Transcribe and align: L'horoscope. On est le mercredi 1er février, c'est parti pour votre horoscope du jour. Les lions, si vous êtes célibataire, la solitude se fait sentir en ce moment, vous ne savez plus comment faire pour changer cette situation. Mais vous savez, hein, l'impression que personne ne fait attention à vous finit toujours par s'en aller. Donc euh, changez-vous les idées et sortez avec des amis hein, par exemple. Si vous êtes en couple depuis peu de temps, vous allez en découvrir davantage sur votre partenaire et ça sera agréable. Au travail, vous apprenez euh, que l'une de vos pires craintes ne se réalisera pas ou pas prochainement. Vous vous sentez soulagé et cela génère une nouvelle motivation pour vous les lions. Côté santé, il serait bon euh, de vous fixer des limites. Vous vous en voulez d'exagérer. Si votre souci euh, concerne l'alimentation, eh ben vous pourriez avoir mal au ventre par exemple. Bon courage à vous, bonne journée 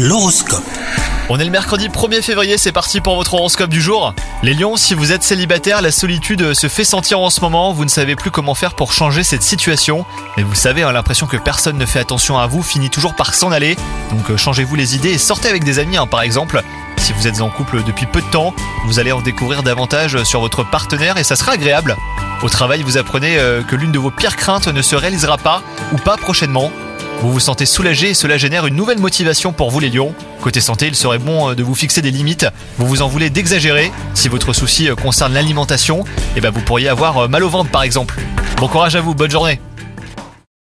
L'horoscope. 0.00 0.62
On 1.28 1.40
est 1.40 1.44
le 1.44 1.50
mercredi 1.50 1.88
1er 1.88 2.22
février, 2.22 2.56
c'est 2.56 2.70
parti 2.70 3.00
pour 3.00 3.16
votre 3.16 3.34
horoscope 3.34 3.68
du 3.68 3.82
jour. 3.82 4.14
Les 4.44 4.54
lions, 4.54 4.76
si 4.76 4.94
vous 4.94 5.10
êtes 5.10 5.24
célibataire, 5.24 5.82
la 5.82 5.90
solitude 5.90 6.54
se 6.54 6.68
fait 6.68 6.84
sentir 6.84 7.18
en 7.18 7.30
ce 7.30 7.40
moment, 7.40 7.72
vous 7.72 7.84
ne 7.84 7.90
savez 7.90 8.14
plus 8.14 8.30
comment 8.30 8.54
faire 8.54 8.74
pour 8.74 8.92
changer 8.92 9.24
cette 9.24 9.42
situation. 9.42 10.06
Mais 10.36 10.44
vous 10.44 10.54
savez, 10.54 10.84
hein, 10.84 10.92
l'impression 10.92 11.26
que 11.26 11.36
personne 11.36 11.76
ne 11.76 11.84
fait 11.84 11.98
attention 11.98 12.38
à 12.38 12.46
vous 12.46 12.62
finit 12.62 12.90
toujours 12.90 13.16
par 13.16 13.34
s'en 13.34 13.50
aller. 13.50 13.76
Donc 14.12 14.30
euh, 14.30 14.36
changez-vous 14.36 14.76
les 14.76 14.94
idées 14.94 15.10
et 15.10 15.18
sortez 15.18 15.48
avec 15.48 15.64
des 15.64 15.80
amis 15.80 15.96
hein, 15.96 16.06
par 16.06 16.22
exemple. 16.22 16.62
Si 16.96 17.12
vous 17.12 17.26
êtes 17.26 17.40
en 17.40 17.48
couple 17.48 17.82
depuis 17.82 18.06
peu 18.06 18.20
de 18.20 18.30
temps, 18.30 18.54
vous 18.86 19.00
allez 19.00 19.10
en 19.10 19.20
découvrir 19.20 19.64
davantage 19.64 20.22
sur 20.22 20.38
votre 20.38 20.62
partenaire 20.62 21.16
et 21.16 21.24
ça 21.24 21.34
sera 21.34 21.54
agréable. 21.54 21.96
Au 22.44 22.48
travail, 22.48 22.82
vous 22.82 22.98
apprenez 22.98 23.36
euh, 23.36 23.64
que 23.64 23.74
l'une 23.74 23.90
de 23.90 23.98
vos 23.98 24.12
pires 24.12 24.36
craintes 24.36 24.68
ne 24.68 24.80
se 24.80 24.94
réalisera 24.94 25.38
pas 25.38 25.60
ou 25.92 25.96
pas 25.96 26.16
prochainement. 26.16 26.70
Vous 27.20 27.32
vous 27.32 27.40
sentez 27.40 27.66
soulagé 27.66 28.10
et 28.10 28.14
cela 28.14 28.36
génère 28.38 28.66
une 28.66 28.76
nouvelle 28.76 29.00
motivation 29.00 29.52
pour 29.52 29.70
vous 29.70 29.80
les 29.80 29.90
lions. 29.90 30.14
Côté 30.40 30.60
santé, 30.60 30.86
il 30.86 30.94
serait 30.94 31.18
bon 31.18 31.50
euh, 31.50 31.54
de 31.56 31.64
vous 31.64 31.74
fixer 31.74 32.00
des 32.00 32.12
limites. 32.12 32.46
Vous 32.78 32.86
vous 32.86 33.02
en 33.02 33.08
voulez 33.08 33.28
d'exagérer. 33.28 33.90
Si 34.14 34.28
votre 34.28 34.52
souci 34.52 34.88
euh, 34.88 34.94
concerne 34.94 35.32
l'alimentation, 35.32 36.04
eh 36.36 36.40
ben 36.40 36.50
vous 36.50 36.60
pourriez 36.60 36.88
avoir 36.88 37.28
mal 37.28 37.42
au 37.42 37.48
ventre 37.48 37.70
par 37.70 37.82
exemple. 37.82 38.20
Bon 38.58 38.68
courage 38.68 38.94
à 38.94 39.00
vous, 39.00 39.14
bonne 39.14 39.32
journée 39.32 39.60